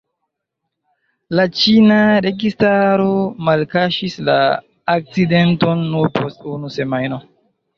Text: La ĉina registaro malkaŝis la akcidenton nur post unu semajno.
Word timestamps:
La 1.39 1.43
ĉina 1.59 1.97
registaro 2.27 3.11
malkaŝis 3.49 4.17
la 4.31 4.39
akcidenton 4.95 5.85
nur 5.93 6.11
post 6.19 6.49
unu 6.57 6.73
semajno. 6.79 7.23